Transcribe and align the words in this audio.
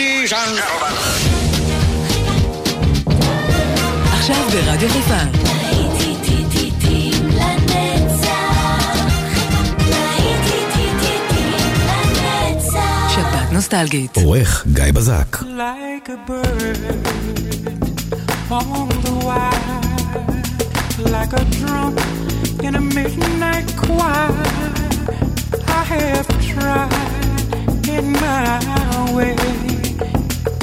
Ladies 0.00 0.32
and 0.32 0.56
gentlemen. 0.56 0.94
עכשיו 4.12 4.36
ברדיו 4.52 4.88
חיפה. 4.88 5.14
נוסטלגית. 13.52 14.16
עורך 14.16 14.66
גיא 14.72 14.84
בזק. 14.92 15.36
like 15.42 16.08
a 16.08 16.30
bird 16.30 16.78
on 18.50 18.88
the 19.04 19.14
wire, 19.26 19.82
like 21.14 21.32
a 21.40 21.44
drum 21.56 21.92
in 22.66 22.74
a 22.74 22.80
midnight 22.96 23.68
choir. 23.82 24.32
I 25.80 25.82
have 25.92 26.28
tried 26.50 26.92
in 27.96 28.12
my 28.12 29.12
way 29.16 29.69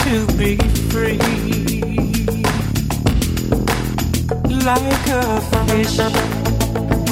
to 0.07 0.25
be 0.37 0.55
free, 0.89 1.17
like 4.63 5.07
a 5.09 5.41
fish 5.67 5.99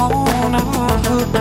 on 0.00 0.54
a 0.54 0.62
hook, 1.04 1.34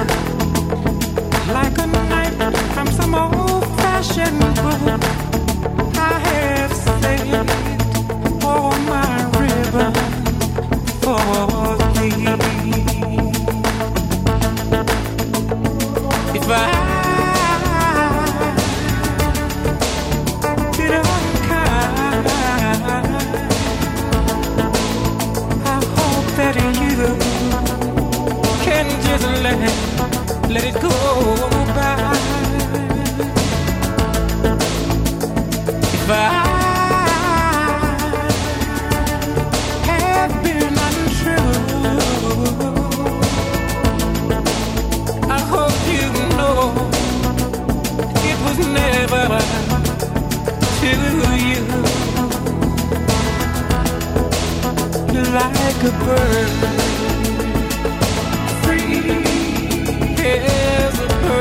like 1.53 1.77
a 1.77 1.88
knife 1.88 2.41
from 2.73 2.88
some 2.88 3.15
old-fashioned 3.15 4.39
book. 4.39 5.02
I 5.98 6.20
have 6.27 6.73
saved 6.73 7.34
all 8.43 8.76
my 8.91 9.09
ribbon 9.40 9.93
for 11.01 11.77
thee. 11.95 12.27
If 16.37 16.49
I 16.49 16.95
let 30.55 30.63
it 30.63 30.73
go 30.81 30.89
by. 31.75 32.15
If 35.97 36.09
I 36.09 36.23
have 39.89 40.34
been 40.43 40.75
untrue, 40.87 41.51
I 45.29 45.39
hope 45.53 45.81
you 45.93 46.07
know 46.37 46.59
it 48.29 48.37
was 48.45 48.57
never 48.79 49.25
to 50.79 50.91
you. 51.47 51.63
Like 55.35 55.84
a 55.84 55.85
bird, 56.05 56.84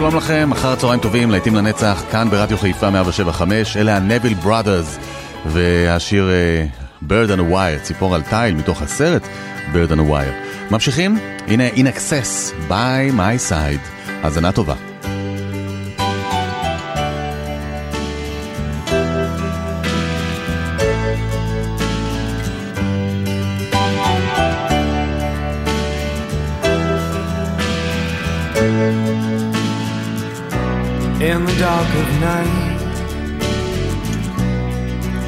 שלום 0.00 0.16
לכם, 0.16 0.52
אחר 0.52 0.72
הצהריים 0.72 1.00
טובים, 1.00 1.30
להיטים 1.30 1.54
לנצח, 1.54 2.02
כאן 2.10 2.30
ברדיו 2.30 2.58
חיפה 2.58 2.90
175, 2.90 3.76
אלה 3.76 3.96
הנביל 3.96 4.34
בראדרס, 4.34 4.98
והשיר 5.46 6.28
uh, 6.28 7.04
Bird 7.04 7.30
on 7.36 7.40
a 7.40 7.52
Wire, 7.52 7.82
ציפור 7.82 8.14
על 8.14 8.22
תיל, 8.22 8.54
מתוך 8.54 8.82
הסרט 8.82 9.22
Bird 9.72 9.92
on 9.92 9.96
a 9.96 10.10
Wire. 10.10 10.70
ממשיכים? 10.70 11.18
הנה 11.46 11.68
In 11.68 11.96
Access, 11.96 12.52
by 12.68 13.16
my 13.16 13.50
side, 13.50 14.10
האזנה 14.22 14.52
טובה. 14.52 14.89
Dark 31.60 31.94
of 31.94 32.20
night. 32.20 32.78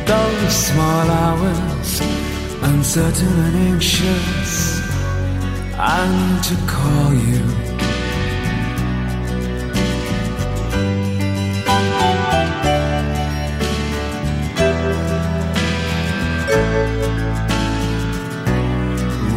Those 0.07 0.55
small 0.69 1.07
hours, 1.23 2.01
uncertain 2.63 3.35
and 3.47 3.57
anxious, 3.71 4.81
I 5.77 6.07
to 6.49 6.55
call 6.75 7.13
you. 7.29 7.43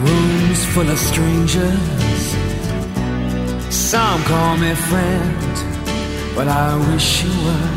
Rooms 0.05 0.61
full 0.73 0.89
of 0.89 0.99
strangers, 1.11 2.23
some 3.69 4.23
call 4.23 4.55
me 4.55 4.73
friend. 4.75 5.44
But 6.35 6.49
I 6.49 6.75
wish 6.91 7.23
you 7.23 7.31
were 7.45 7.69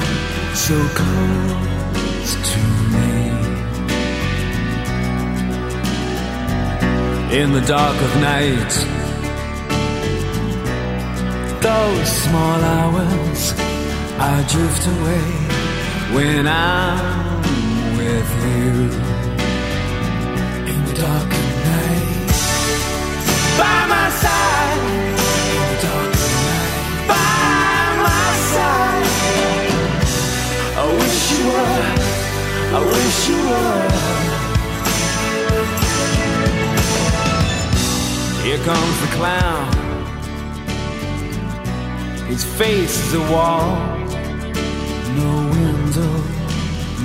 so 0.53 0.77
close 1.01 2.31
to 2.51 2.61
me. 2.95 3.13
In 7.41 7.53
the 7.53 7.61
dark 7.61 7.97
of 8.03 8.13
night, 8.21 8.73
those 11.63 12.09
small 12.25 12.61
hours, 12.75 13.55
I 14.19 14.45
drift 14.53 14.85
away 14.95 15.27
when 16.17 16.49
I'm 16.49 17.43
with 17.97 18.31
you. 18.45 18.73
In 20.73 20.81
the 20.89 20.95
dark 21.07 21.31
of 21.43 21.49
night, 21.71 22.39
by 23.61 23.87
my 23.87 24.11
side. 24.21 24.58
I 32.71 32.81
wish 32.85 33.29
you 33.31 33.41
were. 33.49 33.89
Here 38.45 38.61
comes 38.63 39.01
the 39.01 39.07
clown. 39.17 39.69
His 42.27 42.45
face 42.45 42.95
is 43.07 43.15
a 43.15 43.25
wall. 43.33 43.79
No 45.17 45.31
window, 45.57 46.15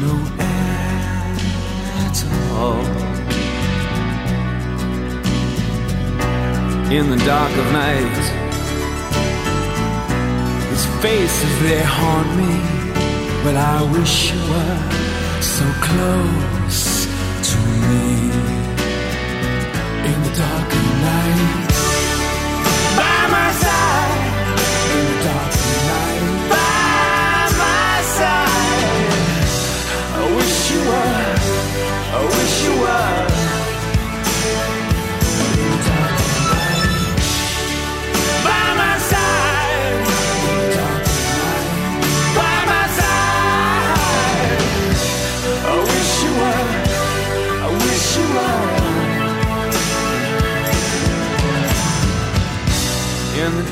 no 0.03 0.13
air 0.37 1.31
at 2.03 2.17
all. 2.51 2.85
In 6.91 7.09
the 7.09 7.19
dark 7.25 7.51
of 7.51 7.71
night, 7.71 8.17
his 10.71 10.85
face 11.01 11.37
is 11.47 11.55
there 11.61 11.85
haunt 11.85 12.29
me. 12.35 12.53
But 13.45 13.55
I 13.55 13.81
wish 13.93 14.33
you 14.33 14.39
were 14.51 15.03
so 15.43 15.65
close 15.81 17.05
to 17.43 17.57
me 17.57 18.32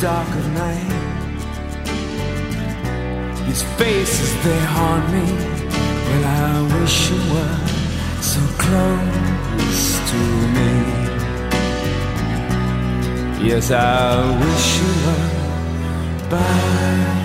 dark 0.01 0.27
of 0.29 0.47
night. 0.53 0.91
His 3.45 3.61
face 3.77 4.19
is 4.19 4.43
there 4.43 4.65
haunt 4.65 5.05
me. 5.13 5.25
Well, 6.07 6.25
I 6.25 6.61
wish 6.73 7.11
you 7.11 7.19
were 7.33 7.59
so 8.19 8.41
close 8.63 9.83
to 10.09 10.19
me. 10.55 10.71
Yes, 13.47 13.69
I 13.69 13.77
wish 14.43 14.65
you 14.79 14.91
were 15.05 15.29
by 16.31 17.20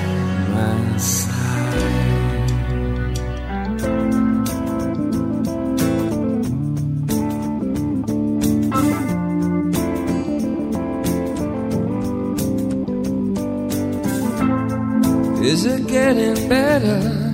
getting 16.14 16.48
better? 16.48 17.25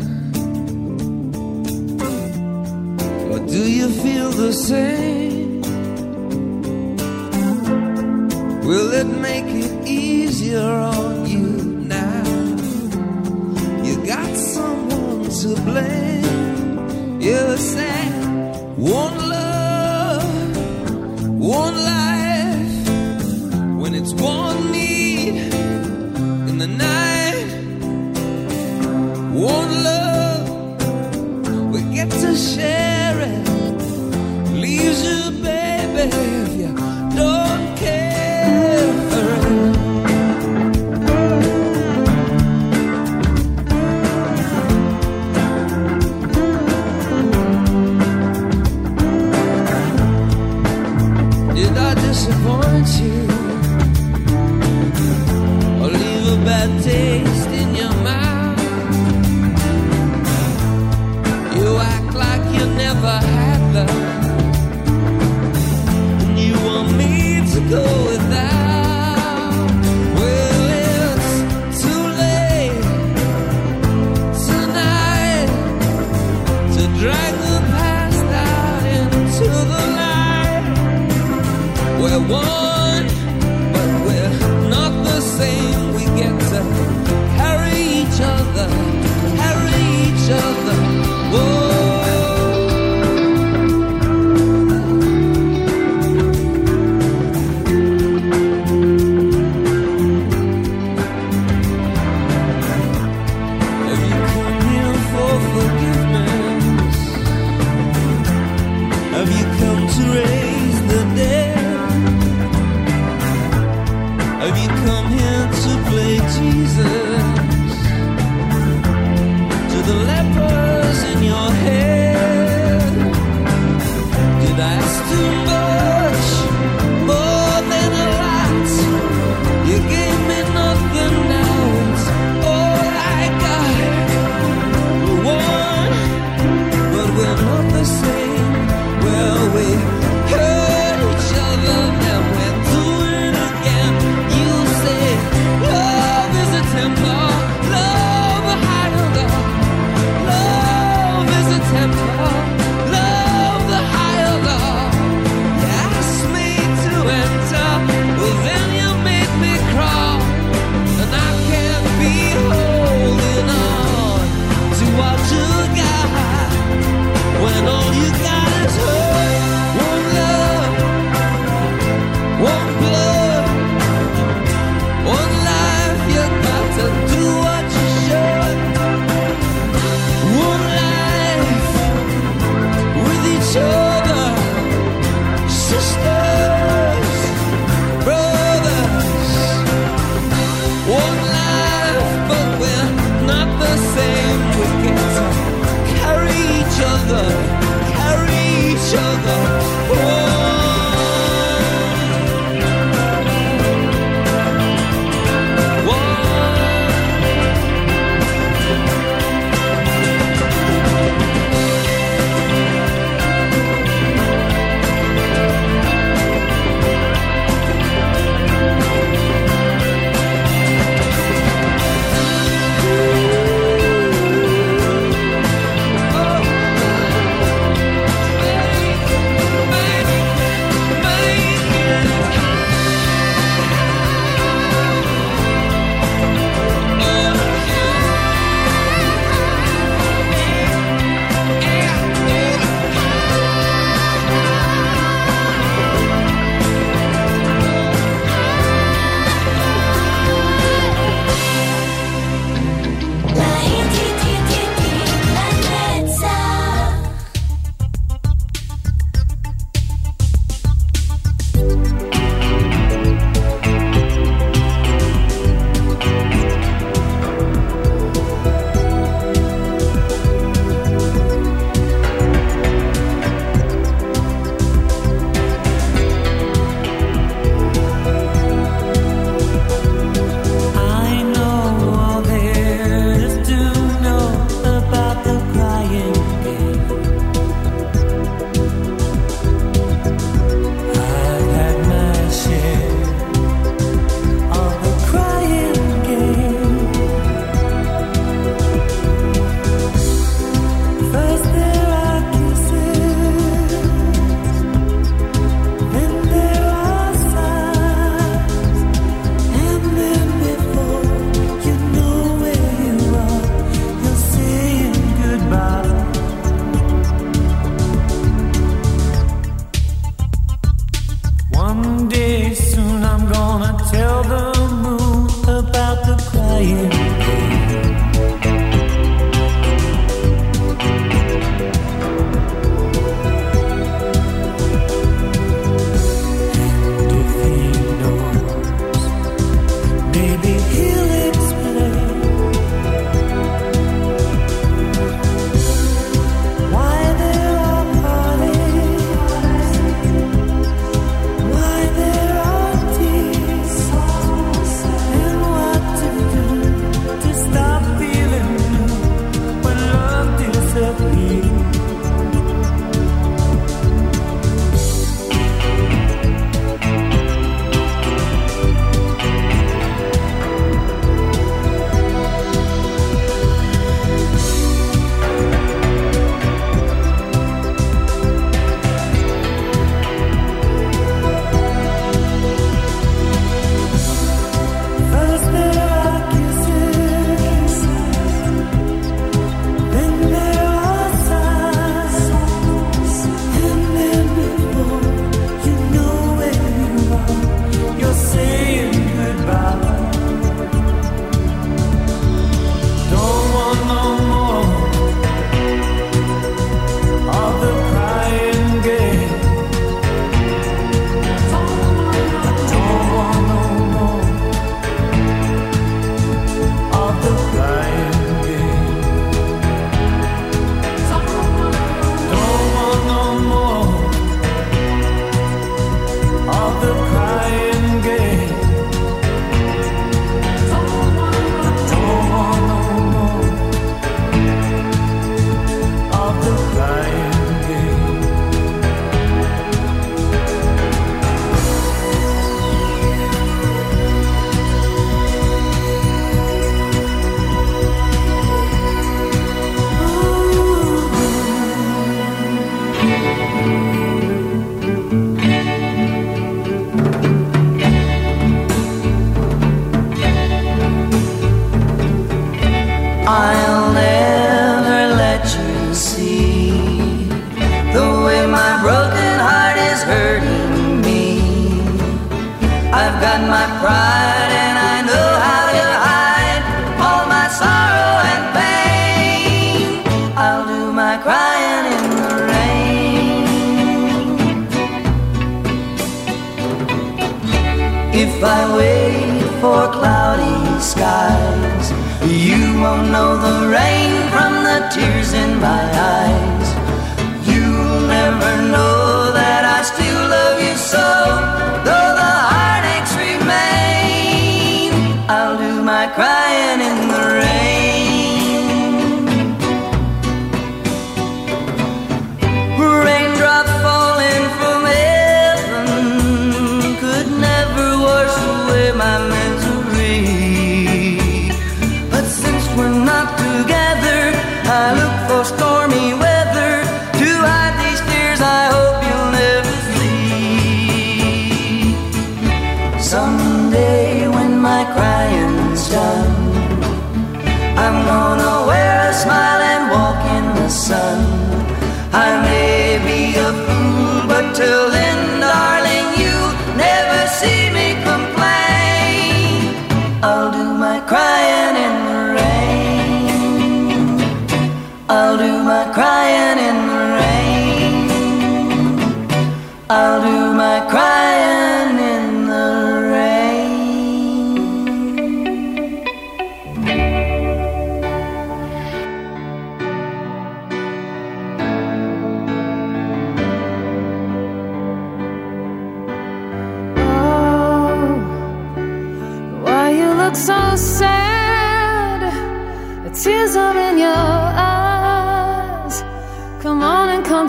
see 547.42 547.71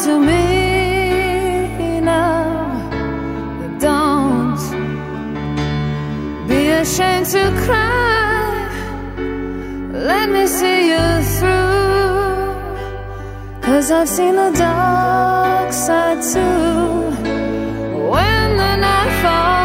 to 0.04 0.20
me 0.20 2.02
now. 2.02 2.90
Don't 3.80 4.60
be 6.46 6.68
ashamed 6.82 7.28
to 7.28 7.44
cry. 7.64 8.68
Let 9.94 10.30
me 10.30 10.46
see 10.46 10.90
you 10.90 11.08
through. 11.38 12.54
Cause 13.62 13.92
I've 13.92 14.10
seen 14.10 14.36
the 14.36 14.52
dark 14.52 15.72
side 15.72 16.22
too. 16.34 17.12
When 18.12 18.58
the 18.58 18.76
night 18.76 19.22
falls. 19.22 19.63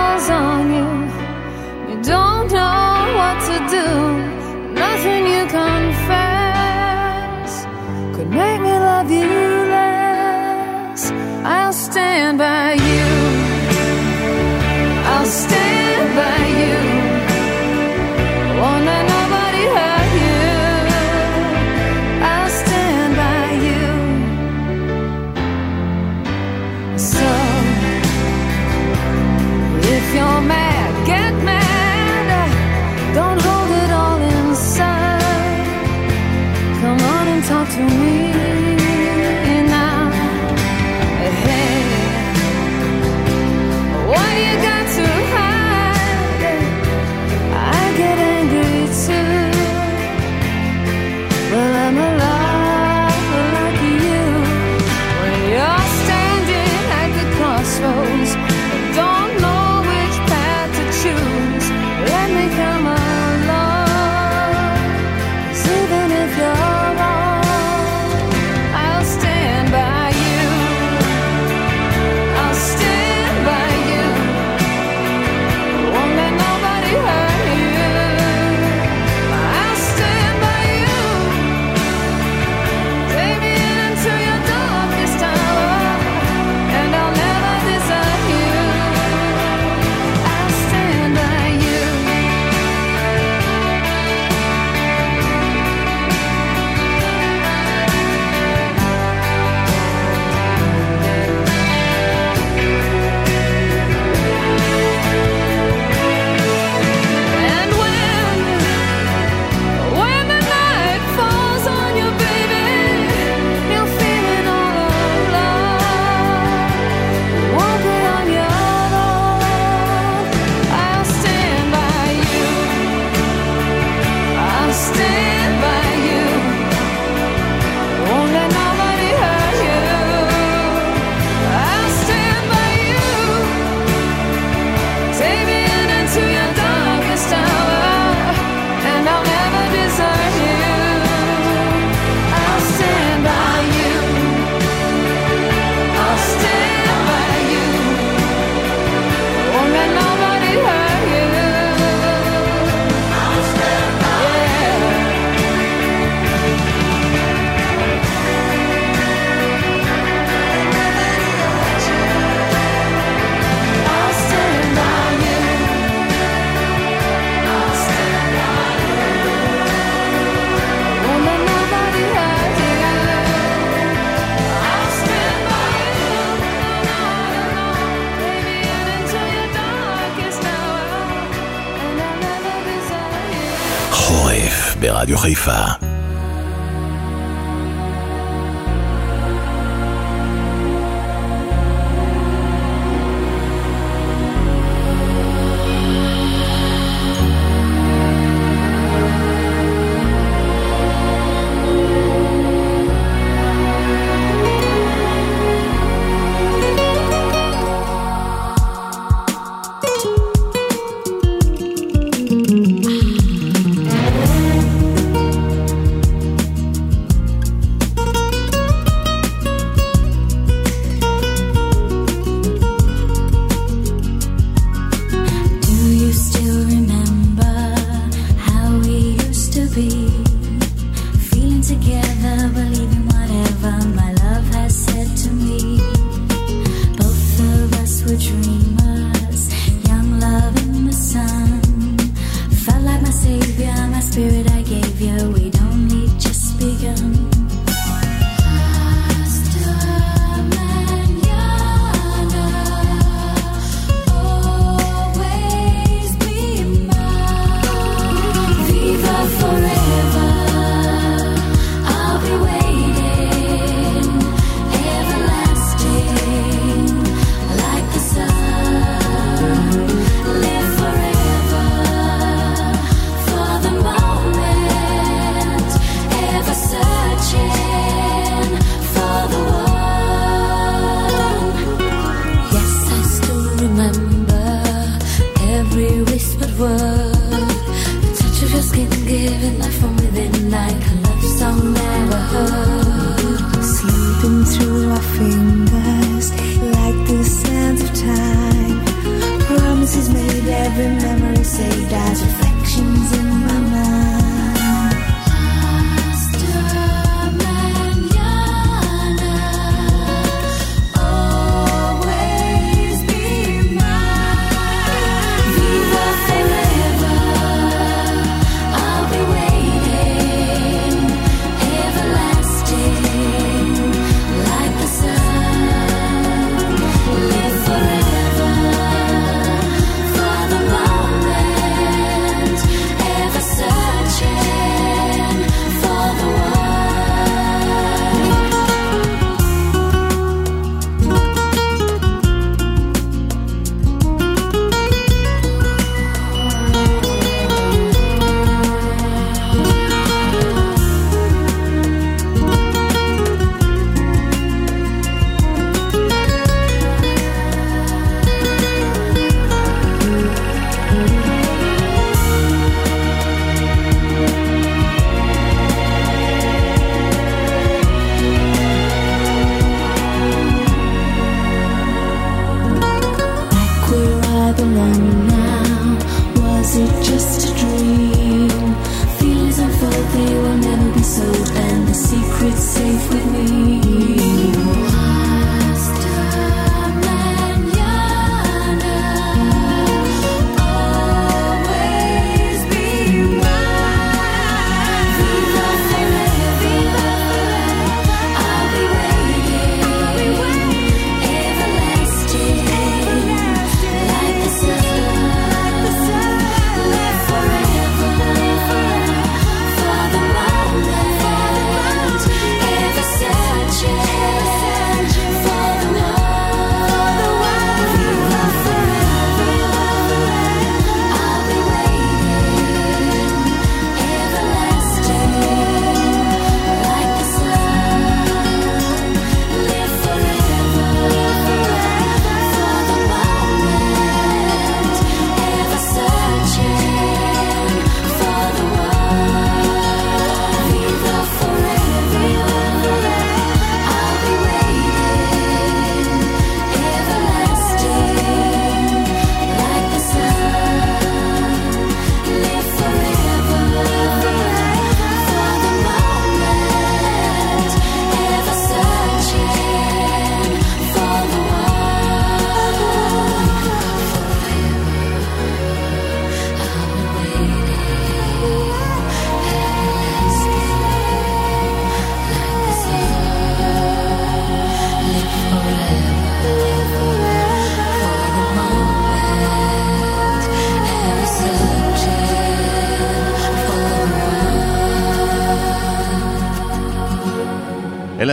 חיפה. 185.28 185.77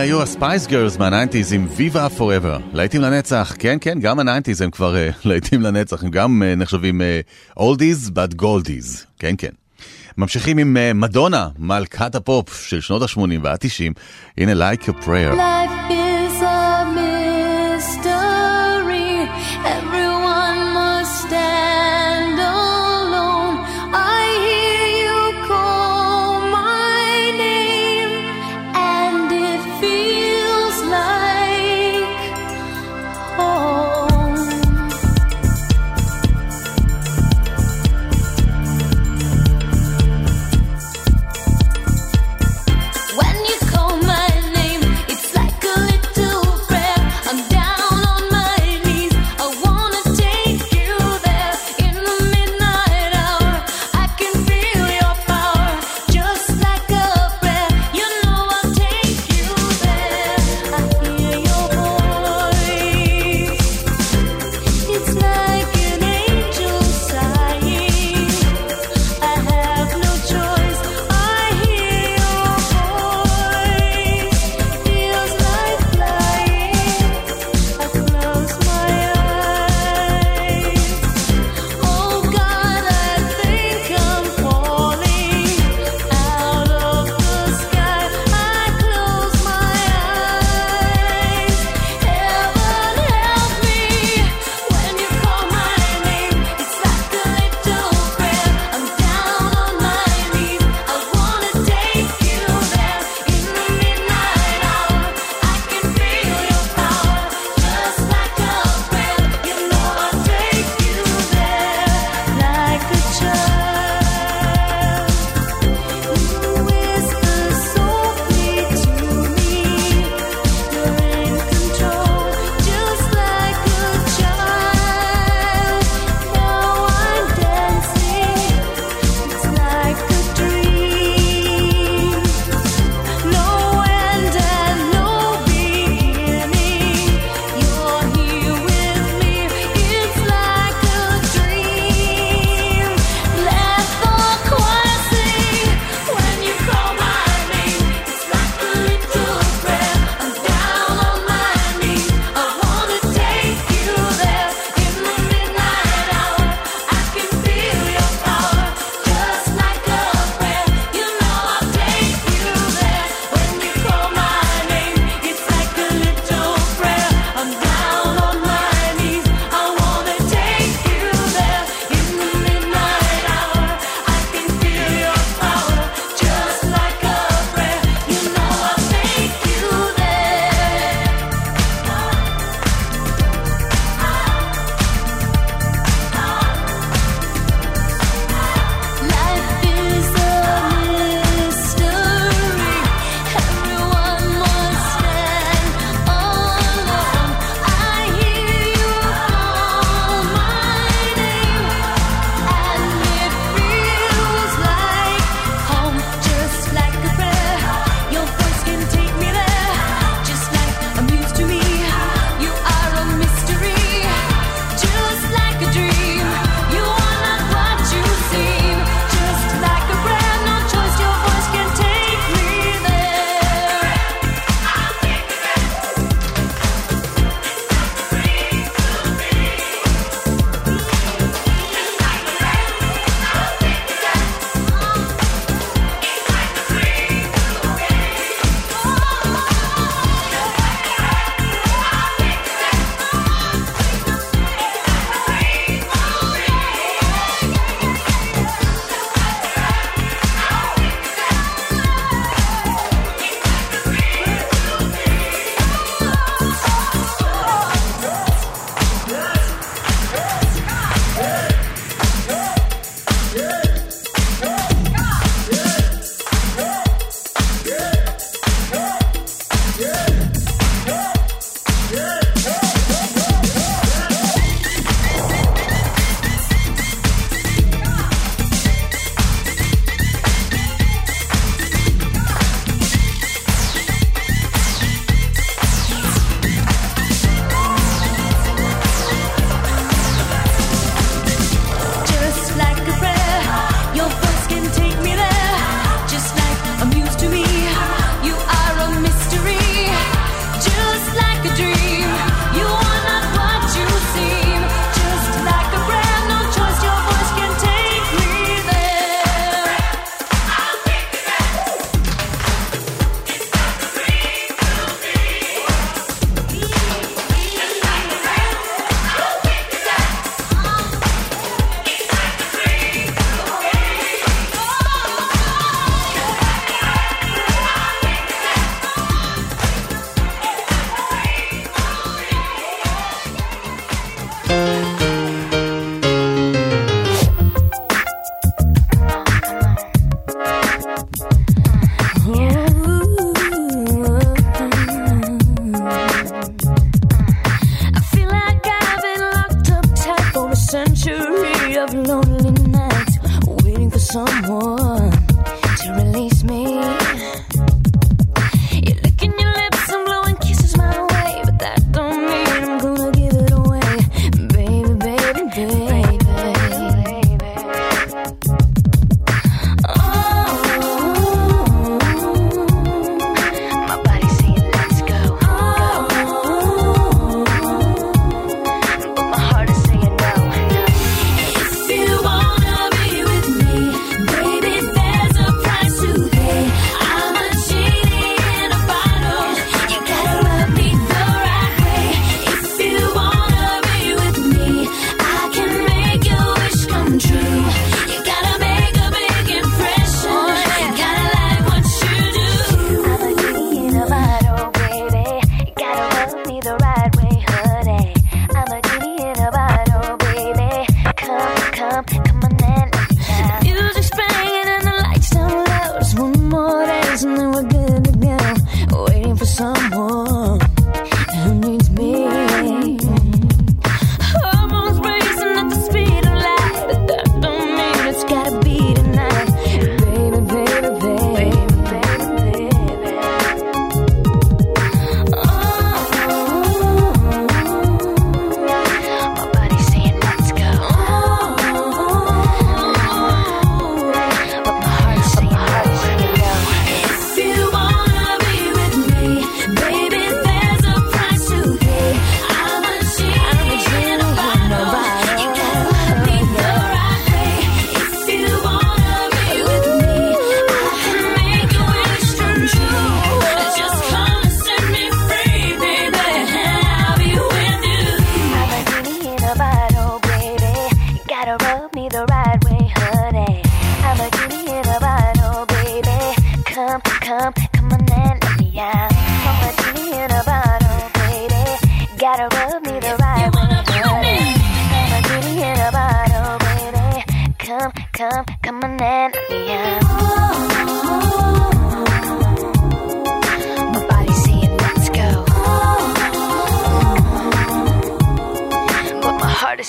היו 0.06 0.22
הספייס 0.22 0.66
גרס 0.66 0.96
מהניינטיז 0.96 1.52
עם 1.52 1.66
ויבה 1.76 2.08
פוראבר. 2.08 2.58
להיטים 2.72 3.00
לנצח, 3.00 3.54
כן 3.58 3.76
כן, 3.80 4.00
גם 4.00 4.18
הניינטיז 4.18 4.60
הם 4.60 4.70
כבר 4.70 4.94
uh, 4.94 5.14
להיטים 5.28 5.62
לנצח, 5.62 6.04
הם 6.04 6.10
גם 6.10 6.42
uh, 6.42 6.58
נחשבים 6.58 7.00
אולדיז, 7.56 8.10
but 8.14 8.42
goldies, 8.42 9.04
כן 9.18 9.34
כן. 9.38 9.50
ממשיכים 10.18 10.58
עם 10.58 10.76
uh, 10.76 10.94
מדונה, 10.94 11.48
מלכת 11.58 12.14
הפופ 12.14 12.66
של 12.68 12.80
שנות 12.80 13.02
ה-80 13.02 13.20
וה-90, 13.42 14.00
הנה 14.38 14.72
a 14.72 14.88
Prayer. 14.88 15.34
Life 15.34 15.65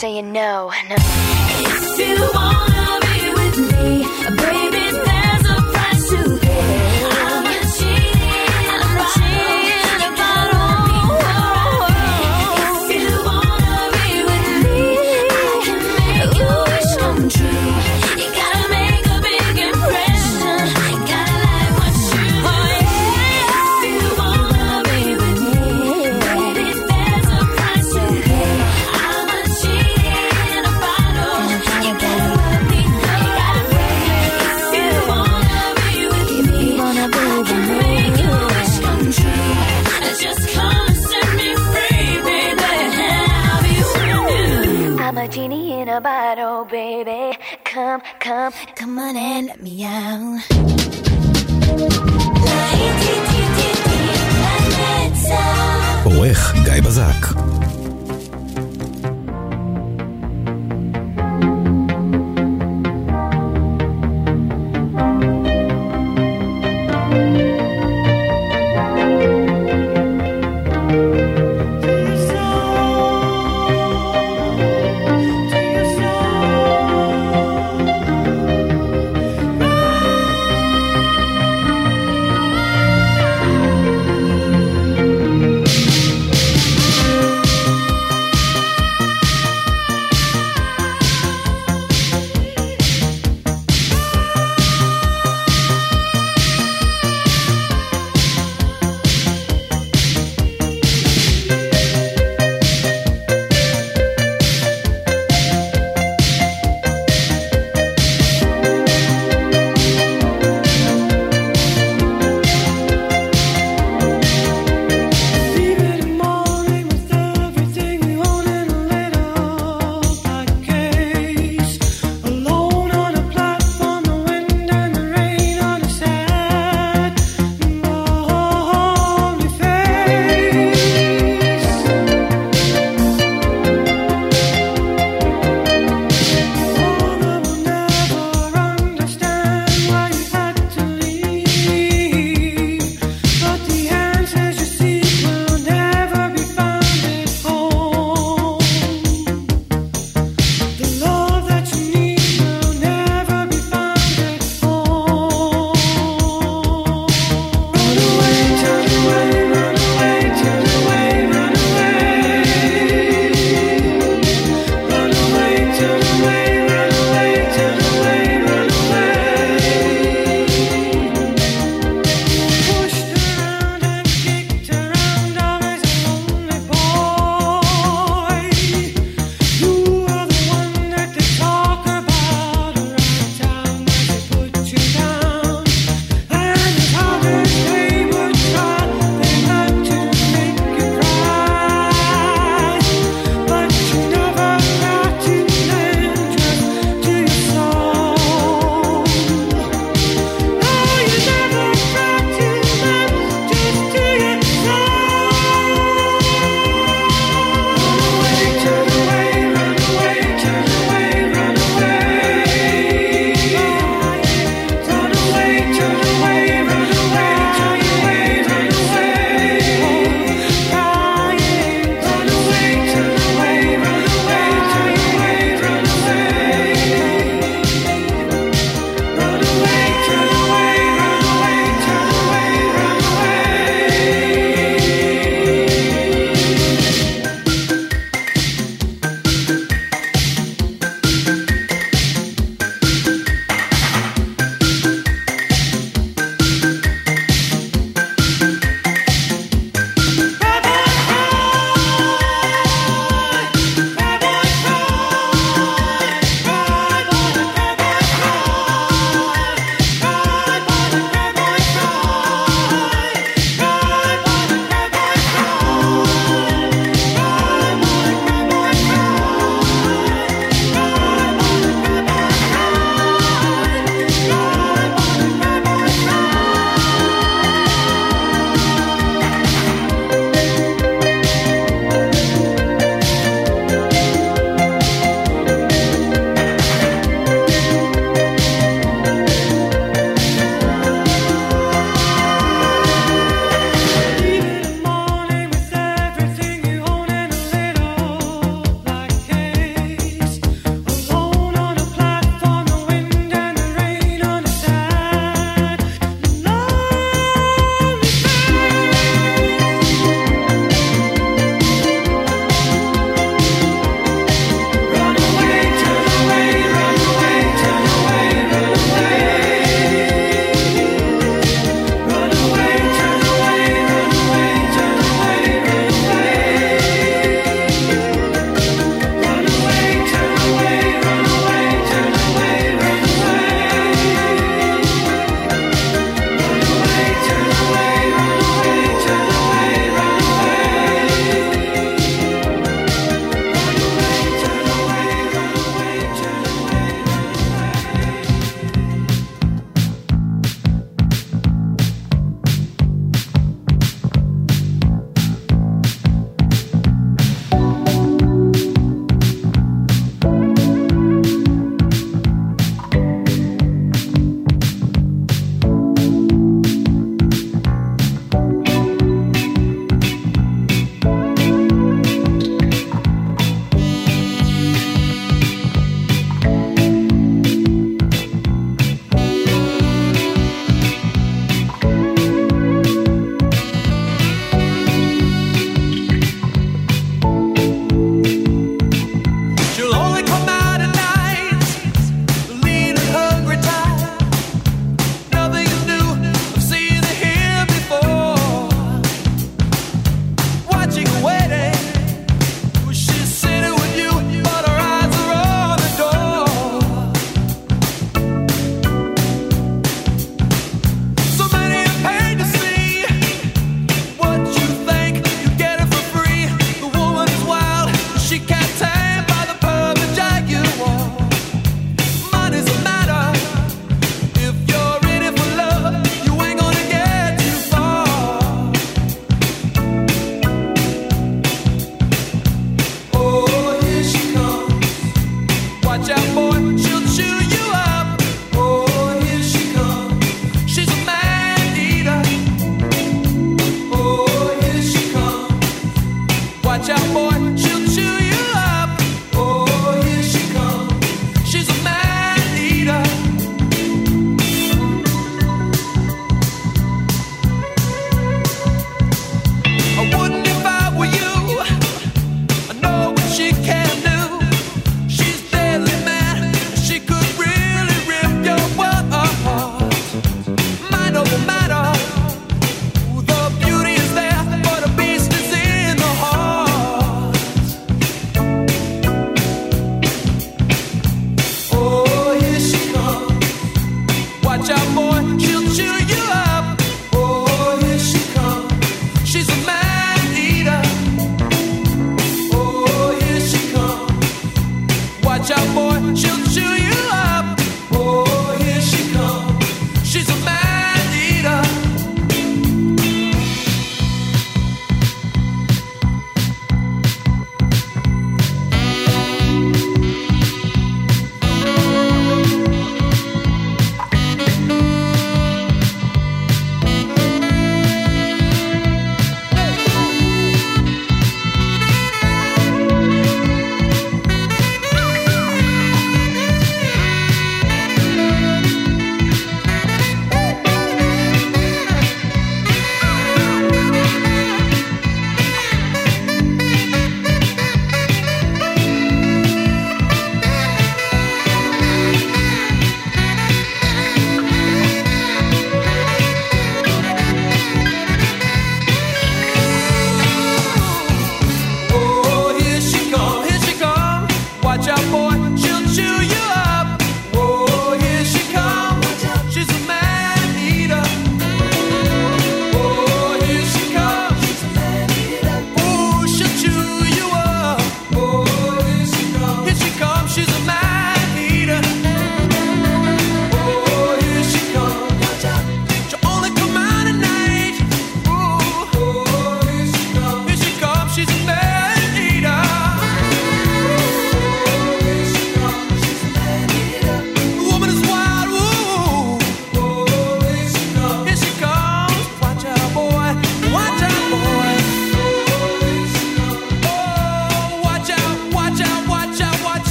saying 0.00 0.32
no, 0.32 0.72
no. 0.88 1.19
come, 47.90 48.02
come, 48.20 48.52
come 48.76 48.98
on 49.00 49.16
and 49.16 49.46
let 49.48 49.60
me 49.62 49.84
out. 49.84 50.40
עורך 56.04 56.54
גיא 56.64 56.80
בזק 56.82 57.49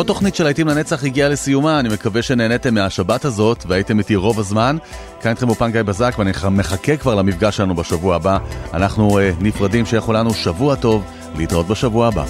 עוד 0.00 0.06
תוכנית 0.06 0.34
של 0.34 0.44
להיטים 0.44 0.68
לנצח 0.68 1.04
הגיעה 1.04 1.28
לסיומה, 1.28 1.80
אני 1.80 1.88
מקווה 1.88 2.22
שנהניתם 2.22 2.74
מהשבת 2.74 3.24
הזאת 3.24 3.64
והייתם 3.68 3.98
איתי 3.98 4.16
רוב 4.16 4.40
הזמן. 4.40 4.76
כאן 5.20 5.30
איתכם 5.30 5.48
אופן 5.48 5.72
גיא 5.72 5.82
בזק 5.82 6.14
ואני 6.18 6.30
מחכה 6.50 6.96
כבר 6.96 7.14
למפגש 7.14 7.56
שלנו 7.56 7.74
בשבוע 7.74 8.16
הבא. 8.16 8.38
אנחנו 8.74 9.18
uh, 9.18 9.22
נפרדים, 9.40 9.86
שיהיה 9.86 10.02
לנו 10.08 10.34
שבוע 10.34 10.74
טוב, 10.74 11.04
להתראות 11.36 11.66
בשבוע 11.66 12.08
הבא. 12.08 12.24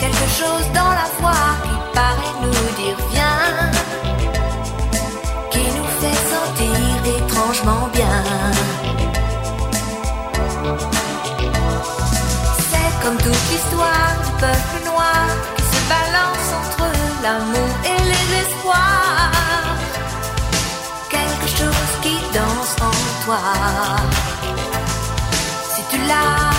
Quelque 0.00 0.28
dans 0.78 0.92
la 1.00 1.08
voix 1.18 1.46
qui 1.64 1.76
paraît 1.98 2.36
nous 2.42 2.68
dire 2.78 2.98
Vie. 3.10 3.13
bien. 7.92 8.22
C'est 12.58 13.02
comme 13.02 13.16
toute 13.16 13.44
l'histoire 13.50 14.14
du 14.24 14.30
peuple 14.40 14.84
noir 14.84 15.26
qui 15.56 15.62
se 15.62 15.80
balance 15.88 16.48
entre 16.60 16.86
l'amour 17.22 17.74
et 17.84 18.02
les 18.10 18.26
espoirs. 18.42 19.76
Quelque 21.08 21.48
chose 21.58 21.92
qui 22.02 22.16
danse 22.34 22.76
en 22.80 23.24
toi. 23.24 23.40
Si 25.74 25.82
tu 25.90 25.98
l'as. 26.06 26.53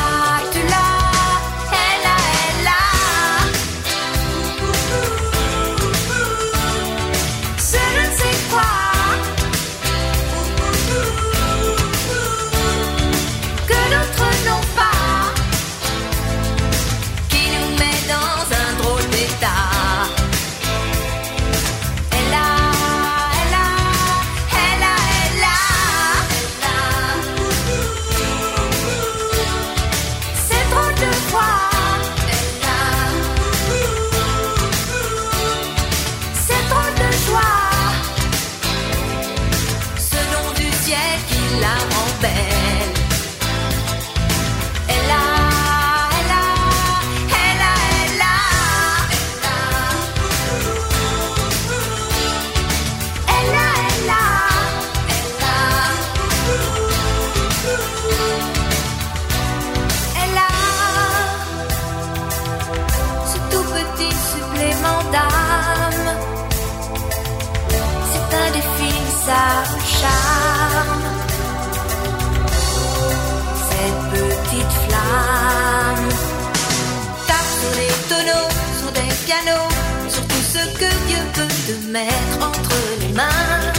sur 80.07 80.27
tout 80.27 80.43
ce 80.53 80.59
que 80.77 80.89
Dieu 81.07 81.17
peut 81.33 81.47
te 81.67 81.91
mettre 81.91 82.37
entre 82.39 82.75
les 82.99 83.13
mains. 83.13 83.73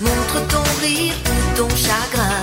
Montre 0.00 0.46
ton 0.48 0.62
rire 0.80 1.14
ou 1.26 1.56
ton 1.56 1.68
chagrin. 1.68 2.40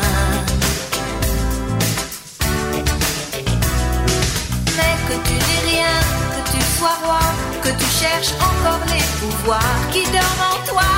Mais 4.77 4.95
que 5.07 5.15
tu 5.27 5.33
n'es 5.33 5.71
rien, 5.71 5.97
que 6.33 6.51
tu 6.51 6.61
sois 6.77 6.97
roi, 7.03 7.19
que 7.63 7.69
tu 7.69 7.85
cherches 7.99 8.33
encore 8.39 8.85
les 8.87 9.05
pouvoirs 9.19 9.81
qui 9.91 10.03
dorment 10.03 10.47
en 10.53 10.67
toi. 10.67 10.91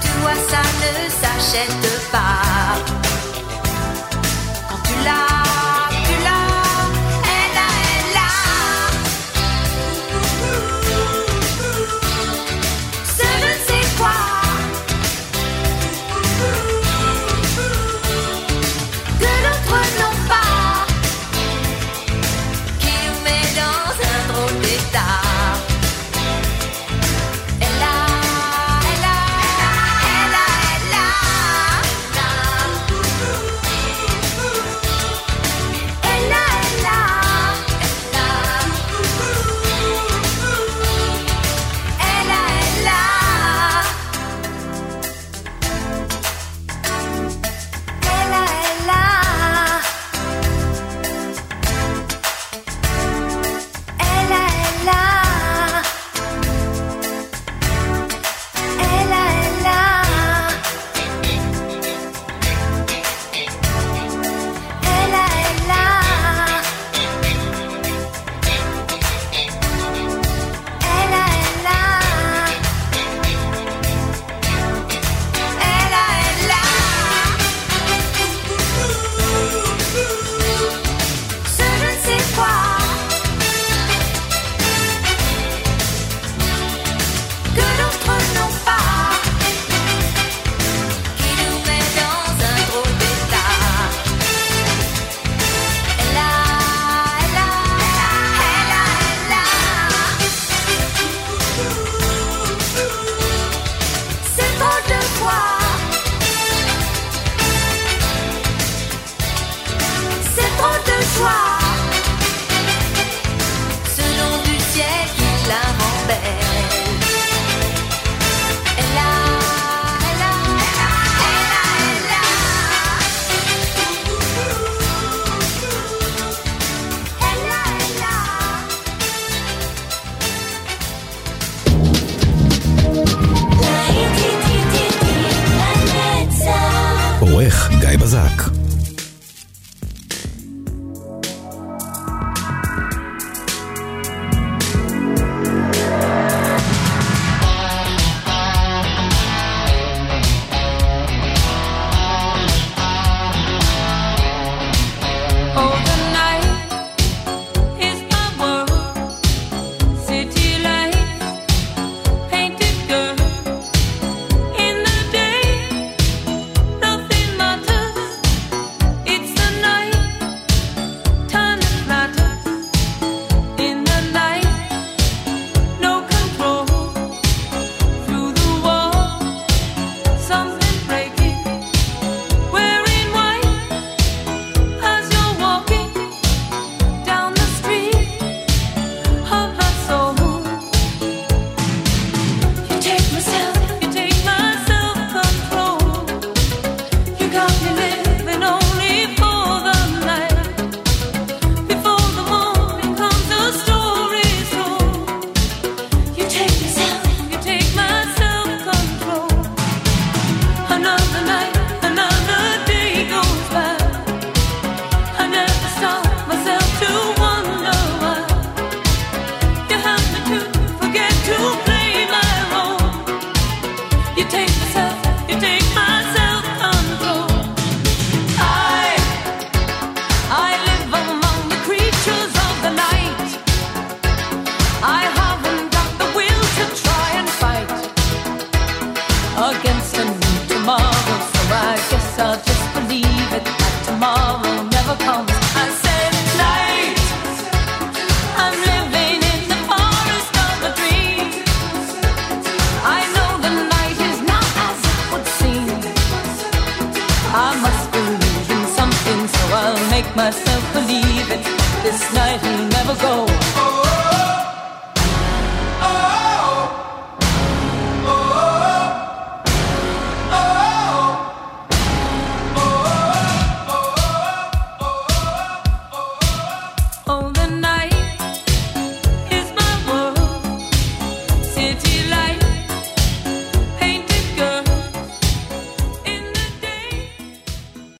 Tu 0.00 0.08
vois, 0.22 0.38
ça 0.48 0.62
ne 0.82 0.92
s'achète 1.20 2.10
pas. 2.10 2.78
Quand 4.68 4.80
tu 4.84 4.94
l'as 5.04 5.29